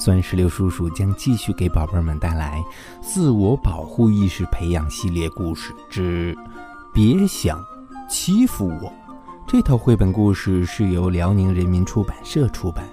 [0.00, 2.64] 酸石榴叔叔将继续给宝贝们带来
[3.02, 6.34] 自我保护意识培养系列故事之
[6.90, 7.62] 《别想
[8.08, 8.88] 欺负我》。
[9.46, 12.88] 这套绘本故事是由辽宁人民出版社出版，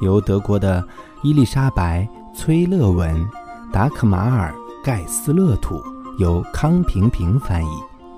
[0.00, 0.86] 由德国的
[1.24, 2.08] 伊丽莎白·
[2.38, 3.28] 崔勒文、
[3.72, 5.82] 达克马尔·盖斯勒图，
[6.18, 7.70] 由康平平翻译。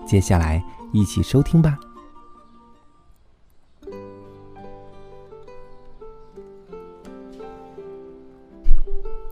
[0.06, 1.78] 接下来一起收听吧。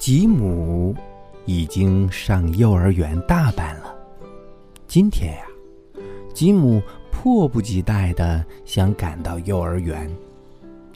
[0.02, 0.92] 吉姆
[1.46, 3.94] 已经上幼儿园大班了。
[4.88, 5.44] 今天呀，
[6.34, 10.10] 吉姆迫不及待的想赶到幼儿园，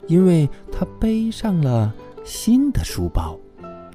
[0.07, 3.39] 因为他背上了新的书包，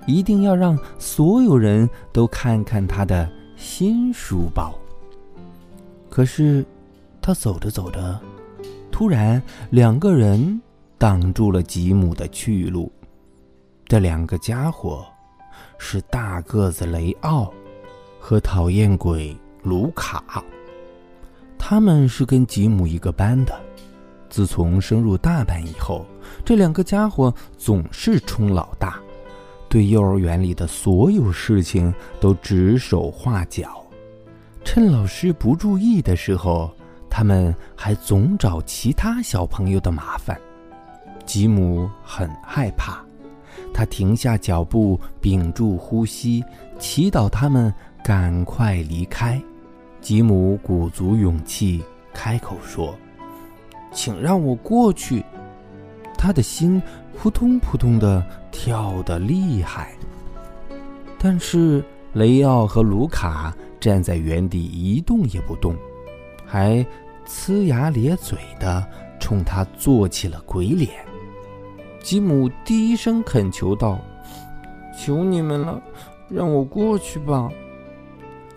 [0.07, 4.73] 一定要让所有人都看看他的新书包。
[6.09, 6.65] 可是，
[7.21, 8.19] 他走着走着，
[8.91, 10.59] 突然两个人
[10.97, 12.91] 挡住了吉姆的去路。
[13.93, 15.05] 这两个家伙
[15.77, 17.53] 是大个子雷奥
[18.19, 20.43] 和讨厌鬼卢卡。
[21.59, 23.55] 他们是跟吉姆一个班的。
[24.31, 26.07] 自从升入大班以后，
[26.43, 28.99] 这两个家伙总是充老大，
[29.69, 33.85] 对幼儿园里的所有事情都指手画脚。
[34.65, 36.75] 趁老师不注意的时候，
[37.11, 40.41] 他们还总找其他小朋友的麻烦。
[41.27, 43.05] 吉姆很害怕。
[43.73, 46.45] 他停下脚步，屏住呼吸，
[46.79, 47.73] 祈祷他们
[48.05, 49.41] 赶快离开。
[50.01, 52.95] 吉姆鼓足勇气开口说
[53.93, 55.25] ：“请让我过去。”
[56.19, 56.81] 他的心
[57.17, 59.93] 扑通扑通的跳得厉害。
[61.19, 65.77] 但是雷奥和卢卡站在原地一动也不动，
[66.45, 66.85] 还
[67.27, 68.85] 呲牙咧嘴的
[69.19, 70.91] 冲他做起了鬼脸。
[72.03, 73.99] 吉姆低声恳求道
[74.99, 75.81] ：“求你们了，
[76.29, 77.49] 让我过去吧。”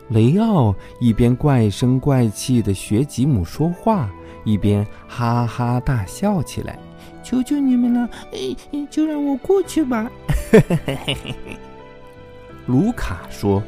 [0.10, 4.10] 雷奥一边怪声怪气的学吉姆说话，
[4.44, 6.78] 一边哈哈大笑起来
[7.24, 8.56] ：“求求你们了，哎，
[8.90, 10.10] 就让我过去吧！”
[12.66, 13.62] 卢卡说：“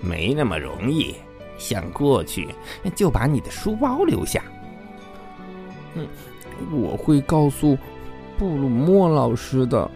[0.00, 1.14] 没那么容易，
[1.58, 2.48] 想过去
[2.94, 4.42] 就把你的书包留下。
[5.94, 6.06] ”“嗯，
[6.72, 7.76] 我会告诉。”
[8.40, 9.86] 布鲁莫老师的，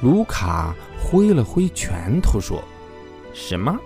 [0.00, 2.64] 卢卡挥了挥拳头说
[3.34, 3.76] ：“什么？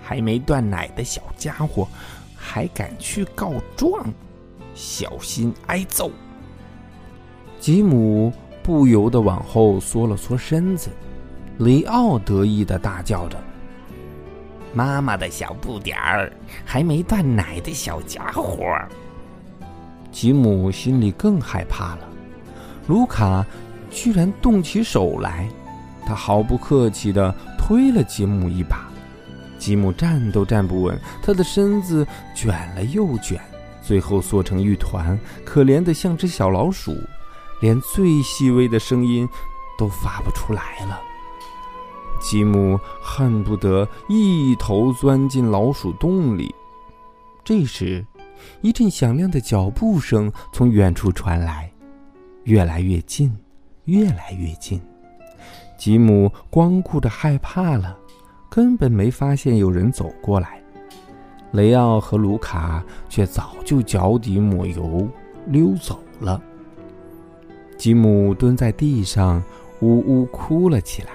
[0.00, 1.88] 还没断奶的小家伙，
[2.36, 4.06] 还敢去告状？
[4.72, 6.12] 小心挨揍！”
[7.58, 8.32] 吉姆
[8.62, 10.88] 不由得往后缩了缩身子。
[11.58, 13.36] 雷奥得意的大叫着
[14.72, 16.32] ：“妈妈的小不点儿，
[16.64, 18.64] 还没断奶的小家伙！”
[20.12, 22.11] 吉姆心里更害怕了。
[22.86, 23.44] 卢卡
[23.90, 25.48] 居然动起手来，
[26.04, 28.88] 他毫不客气地推了吉姆一把，
[29.58, 33.40] 吉姆站都站不稳，他的身子卷了又卷，
[33.82, 36.96] 最后缩成一团，可怜的像只小老鼠，
[37.60, 39.28] 连最细微的声音
[39.78, 41.00] 都发不出来了。
[42.20, 46.54] 吉姆恨不得一头钻进老鼠洞里。
[47.44, 48.06] 这时，
[48.60, 51.71] 一阵响亮的脚步声从远处传来。
[52.44, 53.32] 越来越近，
[53.84, 54.80] 越来越近。
[55.78, 57.96] 吉姆光顾着害怕了，
[58.48, 60.60] 根本没发现有人走过来。
[61.52, 65.08] 雷奥和卢卡却早就脚底抹油
[65.46, 66.40] 溜走了。
[67.76, 69.42] 吉姆蹲在地上，
[69.80, 71.10] 呜呜哭了起来。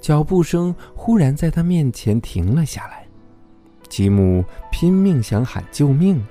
[0.00, 3.06] 脚步声忽然在他面前停了下来。
[3.88, 6.24] 吉姆拼命想喊救命，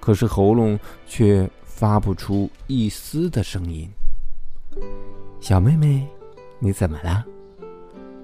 [0.00, 1.48] 可是喉咙却……
[1.74, 3.90] 发不出一丝的声音。
[5.40, 6.06] 小妹妹，
[6.60, 7.24] 你怎么了？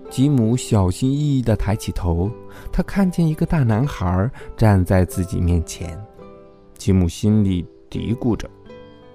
[0.09, 2.31] 吉姆小心翼翼的抬起头，
[2.71, 6.01] 他看见一个大男孩站在自己面前。
[6.79, 8.49] 吉姆心里嘀咕着：“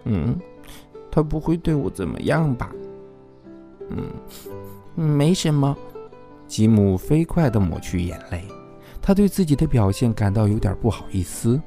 [0.04, 0.38] 嗯，
[1.10, 2.76] 他不会对我怎么样吧
[3.90, 4.06] ？”“嗯，
[4.96, 5.76] 没什么。”
[6.46, 8.44] 吉姆飞快的抹去眼泪，
[9.02, 11.60] 他对自己的表现感到有点不好意思。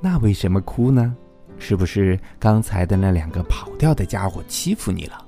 [0.00, 1.16] 那为什么哭呢？
[1.60, 5.24] 是不是刚才的那两个跑掉的家伙欺负你了？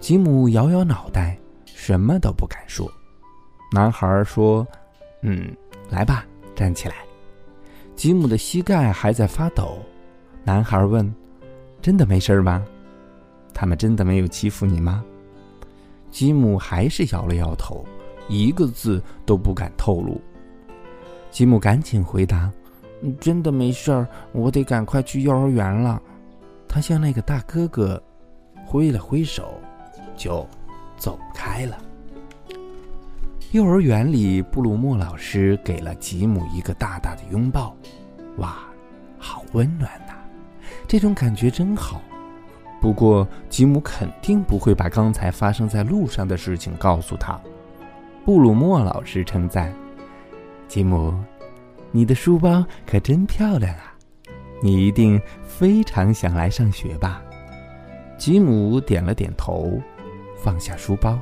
[0.00, 2.90] 吉姆摇摇脑袋，什么都不敢说。
[3.70, 4.66] 男孩说
[5.22, 5.54] ：“嗯，
[5.90, 6.26] 来吧，
[6.56, 6.96] 站起来。”
[7.94, 9.78] 吉姆的膝盖还在发抖。
[10.42, 11.14] 男孩问
[11.80, 12.64] ：“真的没事吗？
[13.52, 15.04] 他们真的没有欺负你吗？”
[16.10, 17.84] 吉姆还是摇了摇头，
[18.28, 20.20] 一个字都不敢透露。
[21.30, 22.50] 吉姆赶紧回答
[23.20, 26.00] ：“真的没事儿，我得赶快去幼儿园了。”
[26.68, 28.02] 他向那个大哥哥
[28.66, 29.60] 挥了挥手，
[30.16, 30.46] 就
[30.96, 31.78] 走开了。
[33.52, 37.76] 幼儿园里，布鲁莫老师给了吉姆一个大大的拥抱。
[38.38, 38.64] 哇，
[39.16, 40.14] 好温暖呐！
[40.88, 42.02] 这种感觉真好。
[42.80, 47.40] 不过，吉姆肯定不会把刚才发生在路上的事情告诉他。
[48.24, 49.72] 布鲁莫老师称赞
[50.66, 51.14] ：“吉姆，
[51.96, 53.94] 你的书包可真漂亮啊！
[54.60, 57.22] 你一定非常想来上学吧？”
[58.18, 59.80] 吉姆点了点头，
[60.36, 61.16] 放下书包。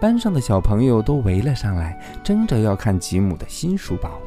[0.00, 4.20] 班上的小朋友都围了上来，争着要看吉姆的新书包。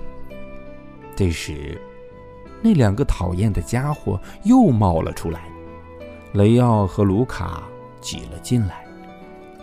[1.18, 1.78] 这时，
[2.62, 5.42] 那两个讨厌的家伙又冒了出来。
[6.32, 7.62] 雷奥和卢卡
[8.00, 8.86] 挤了进来，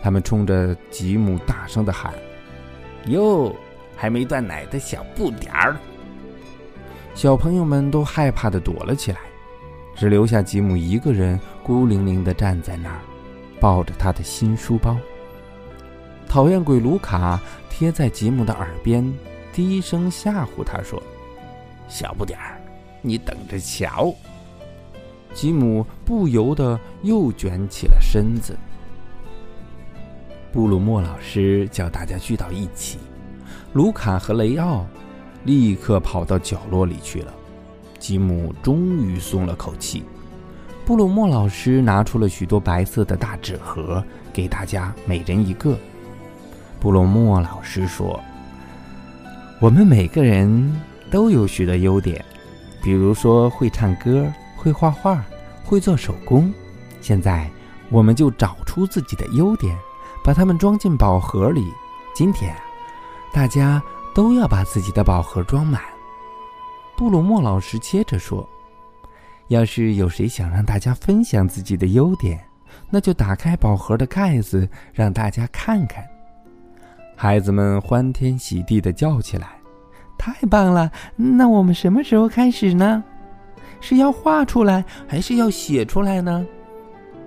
[0.03, 2.13] 他们冲着吉姆大声的喊
[3.09, 3.55] ：“哟，
[3.95, 5.75] 还没断奶的小不点儿！”
[7.13, 9.19] 小朋友们都害怕的躲了起来，
[9.95, 12.99] 只留下吉姆一个人孤零零的站在那儿，
[13.59, 14.97] 抱着他的新书包。
[16.27, 19.13] 讨厌鬼卢卡贴在吉姆的耳边，
[19.51, 21.01] 低声吓唬他说
[21.89, 22.59] ：“小不点儿，
[23.01, 24.13] 你等着瞧。”
[25.33, 28.57] 吉姆不由得又卷起了身子。
[30.51, 32.97] 布鲁莫老师叫大家聚到一起，
[33.73, 34.85] 卢卡和雷奥
[35.43, 37.33] 立刻跑到角落里去了。
[37.99, 40.03] 吉姆终于松了口气。
[40.83, 44.03] 布鲁莫老师拿出了许多白色的大纸盒，
[44.33, 45.77] 给大家每人一个。
[46.79, 48.19] 布鲁莫老师说
[49.61, 52.25] ：“我们每个人都有许多优点，
[52.81, 54.27] 比如说会唱歌、
[54.57, 55.23] 会画画、
[55.63, 56.51] 会做手工。
[56.99, 57.47] 现在，
[57.89, 59.77] 我们就找出自己的优点，
[60.23, 61.63] 把它们装进宝盒里。
[62.15, 62.55] 今天，
[63.31, 63.81] 大家
[64.13, 65.81] 都要把自己的宝盒装满。”
[66.97, 68.47] 布鲁莫老师接着说
[69.49, 72.39] ：“要是有谁想让大家分享自己的优点，
[72.89, 76.03] 那就打开宝盒的盖子，让大家看看。”
[77.17, 79.55] 孩子们欢天喜地的叫起来
[80.17, 80.91] ：“太棒了！
[81.15, 83.03] 那我们什么时候开始呢？
[83.79, 86.45] 是要画出来，还是要写出来呢？”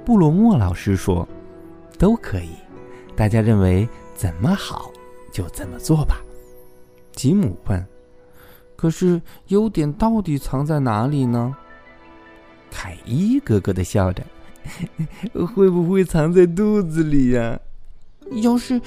[0.04, 1.26] 布鲁莫老师说
[1.98, 2.50] ：“都可以，
[3.16, 4.90] 大家认为怎么好
[5.32, 6.20] 就怎么做吧。”
[7.14, 7.86] 吉姆问
[8.76, 11.56] ：“可是优点到底藏在哪里呢？”
[12.70, 14.22] 凯伊咯咯的笑着
[15.54, 17.58] ：“会不会藏在肚子里呀？”
[18.42, 18.80] 要是，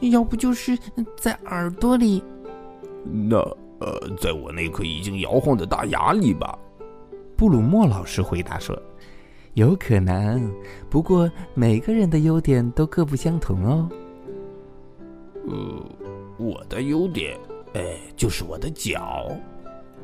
[0.00, 0.76] 要不就是
[1.16, 2.22] 在耳朵里。
[3.04, 3.36] 那，
[3.78, 6.58] 呃，在我那颗已经摇晃的大牙里吧？
[7.36, 8.76] 布鲁莫老师回答说
[9.54, 10.52] ：“有可能，
[10.90, 13.88] 不过每个人的优点都各不相同哦。”
[15.48, 15.56] 呃，
[16.36, 17.38] 我的优点，
[17.74, 19.26] 哎，就是我的脚。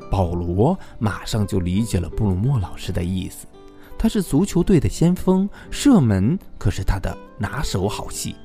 [0.09, 3.45] 保罗马上就理解了布鲁莫老师的意思，
[3.97, 8.35] 他是足球队的先锋，射门可是他的拿手好戏。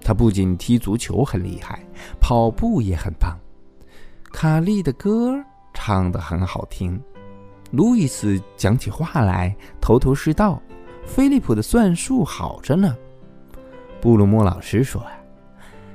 [0.00, 1.82] 他不仅踢足球很厉害，
[2.20, 3.36] 跑步也很棒。
[4.32, 5.34] 卡利的歌
[5.74, 7.00] 唱得很好听，
[7.72, 10.62] 路易斯讲起话来头头是道，
[11.04, 12.96] 菲利普的算术好着呢。
[14.00, 15.04] 布鲁莫老师说：“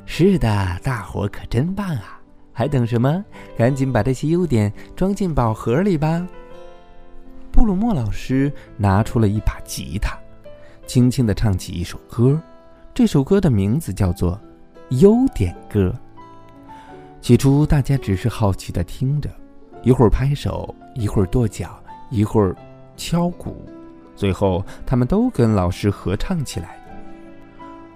[0.06, 2.20] 是的，大伙可真棒啊！
[2.54, 3.26] 还等什么？
[3.58, 6.26] 赶紧把这些优点装进宝盒里吧。”
[7.52, 10.18] 布鲁莫老师拿出了一把吉他，
[10.88, 12.40] 轻轻地唱起一首歌。
[12.94, 14.34] 这首歌的名字叫做
[15.02, 15.94] 《优点歌》。
[17.22, 19.30] 起初，大家只是好奇的听着，
[19.82, 21.80] 一会儿拍手，一会儿跺脚，
[22.10, 22.56] 一会儿
[22.98, 23.66] 敲鼓，
[24.16, 26.83] 最后他们都跟老师合唱起来。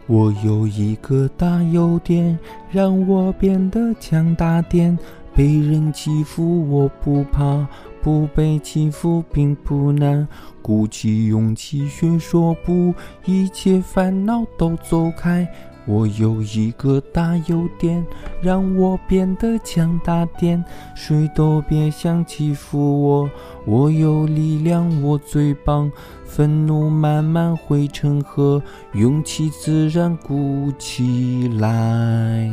[0.07, 2.39] 我有一个大优点，
[2.71, 4.97] 让我变得强大点。
[5.35, 7.67] 被人欺负我不怕，
[8.01, 10.27] 不被欺负并不难。
[10.63, 12.93] 鼓起勇气学说不，
[13.25, 15.47] 一切烦恼都走开。
[15.87, 18.05] 我有一个大优点，
[18.41, 20.63] 让我变得强大点。
[20.93, 23.29] 谁都别想欺负我，
[23.65, 25.89] 我有力量，我最棒。
[26.25, 28.61] 愤怒慢慢汇成河，
[28.93, 32.51] 勇气自然鼓起来。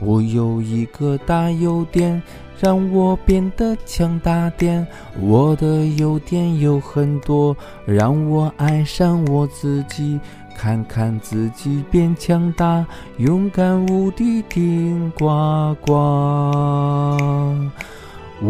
[0.00, 2.20] 我有一个大优点，
[2.58, 4.84] 让我变得强大点。
[5.20, 7.56] 我的优点有很多，
[7.86, 10.18] 让我爱上我自己。
[10.56, 12.86] 看看自己变强大，
[13.18, 15.92] 勇敢无敌，顶呱呱。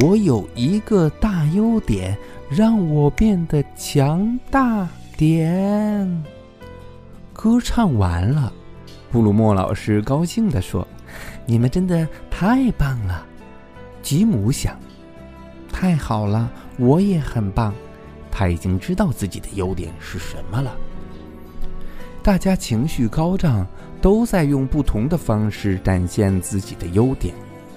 [0.00, 2.16] 我有一个大优点，
[2.50, 6.24] 让我变得强大点。
[7.32, 8.52] 歌唱完了，
[9.10, 10.86] 布鲁莫老师高兴地说
[11.44, 13.26] ：“你们真的太棒了。”
[14.02, 14.78] 吉姆想
[15.72, 17.74] ：“太好了，我也很棒。”
[18.30, 20.74] 他已经知道自己的优点是什么了。
[22.22, 23.66] 大家情绪高涨，
[24.00, 27.34] 都在用不同的方式展现自己的优点，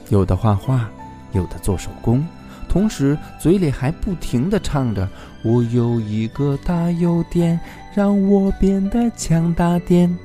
[0.09, 0.87] 有的画画，
[1.31, 2.23] 有的做手工，
[2.69, 5.09] 同时嘴里还不停地唱着
[5.43, 7.59] ：“我有一个大优点，
[7.95, 10.15] 让我变得强大点。”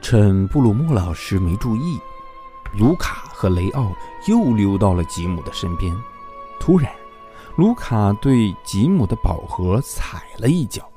[0.00, 1.98] 趁布鲁莫老师没注意，
[2.78, 3.92] 卢卡和雷奥
[4.28, 5.92] 又溜到了吉姆的身边。
[6.60, 6.92] 突然，
[7.56, 10.88] 卢卡对吉姆的宝盒踩了一脚。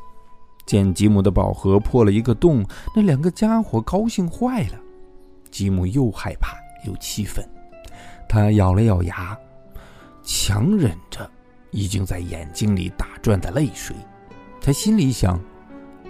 [0.65, 4.79] 见吉姆的宝盒破了一个洞，那两个家伙高兴坏了。
[5.51, 7.48] 吉姆又害怕又气愤，
[8.27, 9.38] 他咬了咬牙，
[10.24, 11.29] 强忍着
[11.72, 13.95] 已经在眼睛里打转的泪水。
[14.60, 15.39] 他心里想：“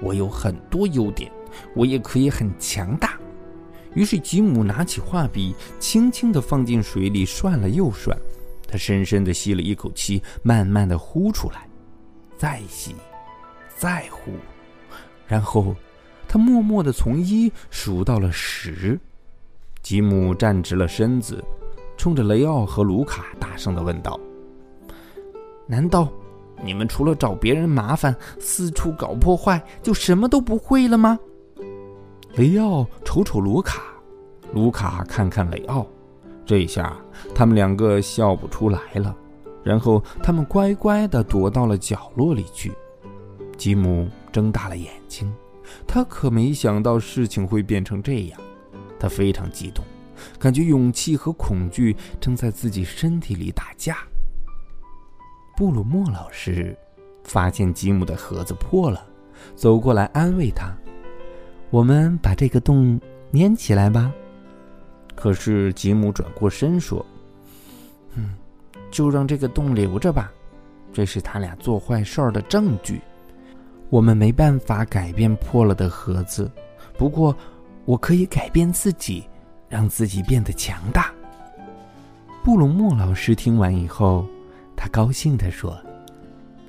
[0.01, 1.31] 我有很多优点，
[1.75, 3.19] 我也可以很强大。”
[3.93, 8.17] 于是吉姆拿起画笔，轻轻地放进水里涮了又涮。
[8.67, 11.67] 他深深地吸了一口气，慢慢地呼出来，
[12.37, 12.95] 再吸。
[13.75, 14.31] 在乎，
[15.27, 15.75] 然后
[16.27, 18.99] 他默默的从一数到了十。
[19.81, 21.43] 吉姆站直了身子，
[21.97, 24.19] 冲着雷奥和卢卡大声的问道
[25.67, 26.09] ：“难道
[26.63, 31.19] 你们除了找别人麻烦、四处搞破坏，就什么都不会了吗？”
[32.33, 33.83] 雷奥瞅瞅卢卡，
[34.53, 35.85] 卢卡看看雷奥，
[36.45, 36.97] 这下
[37.35, 39.15] 他们两个笑不出来了。
[39.63, 42.71] 然后他们乖乖的躲到了角落里去。
[43.57, 45.33] 吉姆睁大了眼睛，
[45.87, 48.39] 他可没想到事情会变成这样。
[48.99, 49.83] 他非常激动，
[50.39, 53.97] 感觉勇气和恐惧正在自己身体里打架。
[55.55, 56.75] 布鲁莫老师
[57.23, 59.05] 发现吉姆的盒子破了，
[59.55, 60.75] 走过来安慰他
[61.71, 62.99] ：“我们把这个洞
[63.33, 64.11] 粘起来吧。”
[65.15, 67.05] 可是吉姆转过身说
[68.15, 68.35] ：“嗯，
[68.91, 70.31] 就让这个洞留着吧，
[70.91, 72.99] 这是他俩做坏事儿的证据。”
[73.89, 76.51] 我们没办法改变破了的盒子，
[76.97, 77.35] 不过
[77.85, 79.23] 我可以改变自己，
[79.69, 81.11] 让自己变得强大。
[82.43, 84.27] 布鲁莫老师听完以后，
[84.75, 85.77] 他高兴地说：“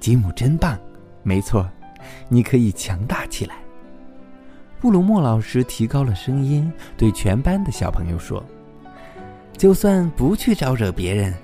[0.01, 0.79] 吉姆真棒，
[1.23, 1.69] 没错，
[2.29, 3.57] 你可以强大起来。”
[4.79, 8.45] 布鲁莫老师提高了声音，对全班的小朋友说
[9.57, 11.35] ：“就算不去招惹别人，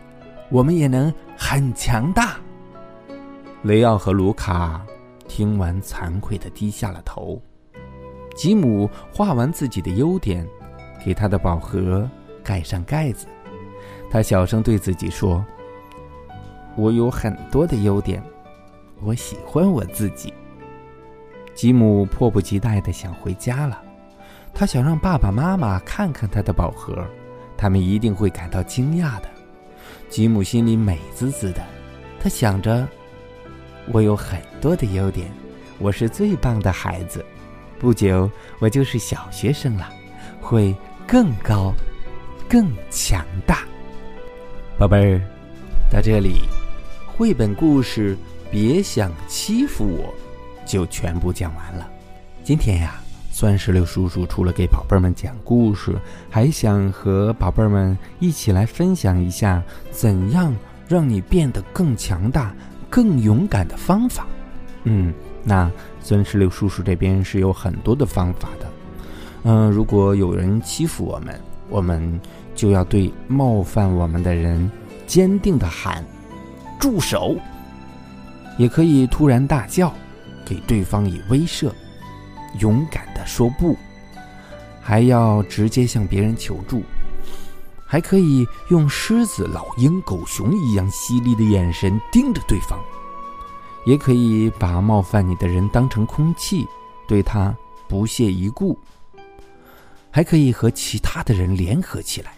[0.51, 2.37] 我们也能很强大。”
[3.63, 4.85] 雷奥和卢卡。
[5.29, 7.41] 听完，惭愧的低下了头。
[8.35, 10.47] 吉姆画完自己的优点，
[11.05, 12.09] 给他的宝盒
[12.43, 13.27] 盖上盖子。
[14.11, 15.45] 他小声对自己说
[16.77, 18.23] ：“我有很多的优点，
[19.03, 20.33] 我喜欢我自己。”
[21.55, 23.83] 吉姆迫不及待的想回家了。
[24.55, 27.07] 他想让爸爸妈妈看看他的宝盒，
[27.57, 29.29] 他们一定会感到惊讶的。
[30.09, 31.63] 吉姆心里美滋滋的，
[32.21, 32.89] 他想着。
[33.91, 35.31] 我有很多的优点，
[35.79, 37.25] 我是最棒的孩子。
[37.79, 39.89] 不久我就是小学生了，
[40.41, 40.75] 会
[41.07, 41.73] 更高、
[42.49, 43.65] 更强大。
[44.79, 45.21] 宝贝儿，
[45.91, 46.43] 到这里，
[47.07, 48.15] 绘本故事
[48.51, 50.15] 《别想欺负我》
[50.71, 51.91] 就全部讲完了。
[52.45, 55.99] 今天呀，酸石榴叔叔除了给宝贝们讲故事，
[56.31, 59.61] 还想和宝贝们一起来分享一下，
[59.91, 60.55] 怎样
[60.89, 62.55] 让你变得更强大。
[62.93, 64.27] 更勇敢的方法，
[64.85, 65.73] 嗯，那
[66.03, 68.67] 孙石榴叔叔这边是有很多的方法的，
[69.45, 72.21] 嗯，如果有人欺负我们，我们
[72.55, 74.71] 就要对冒犯我们的人
[75.07, 76.05] 坚定的喊
[76.79, 77.35] 住手，
[78.59, 79.91] 也可以突然大叫，
[80.45, 81.71] 给对方以威慑，
[82.59, 83.75] 勇敢的说不，
[84.83, 86.83] 还要直接向别人求助。
[87.93, 92.79] 还可以用狮子、老鹰、狗熊一样犀利的眼神盯着对方，
[93.85, 96.67] 也可以把冒犯你的人当成空气，
[97.07, 97.55] 对他
[97.87, 98.79] 不屑一顾。
[100.11, 102.33] 还可以和其他的人联合起来，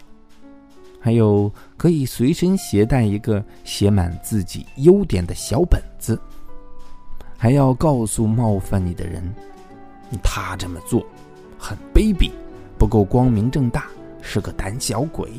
[0.99, 6.19] 还有可以随身携带一个写满自己优点的小本子，
[7.37, 9.33] 还要告诉冒犯你的人，
[10.21, 11.01] 他这么做
[11.57, 12.29] 很卑鄙，
[12.77, 13.87] 不够光明正大。
[14.27, 15.29] 是个胆小鬼，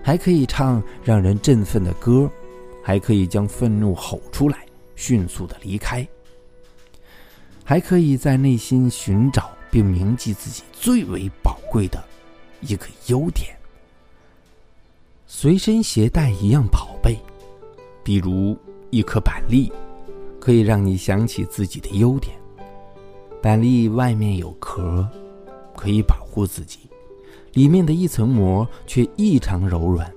[0.00, 2.30] 还可以唱让人振奋的歌，
[2.80, 6.06] 还可以将愤怒吼出来，迅速的离开。
[7.64, 12.02] 还可以在内心寻找并铭记自己最为宝贵的
[12.60, 13.54] 一个优点。
[15.26, 17.18] 随身携带一样宝贝，
[18.04, 18.56] 比如
[18.90, 19.72] 一颗板栗，
[20.38, 22.36] 可以让你想起自己的优点。
[23.42, 25.06] 板栗外面有壳，
[25.74, 26.88] 可以保护自己，
[27.56, 30.12] 里面的一层膜却异常柔软，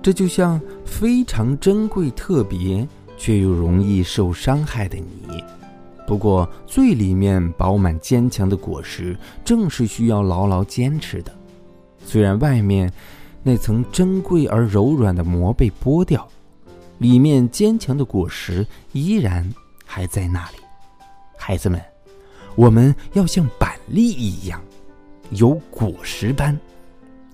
[0.00, 5.44] 这就像非常珍贵、特别却又容易受伤害的你。
[6.06, 11.30] 不过，最里面饱满坚强的果实，正是需要牢牢坚持的。
[12.02, 12.90] 虽然外面
[13.42, 16.26] 那层珍贵而柔软的膜被剥掉，
[16.96, 19.46] 里面坚强的果实依然
[19.84, 20.56] 还在那里。
[21.36, 21.78] 孩子们，
[22.54, 24.58] 我们要像板栗一样，
[25.34, 26.56] 有果实般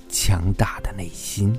[0.09, 1.55] 强大的内心。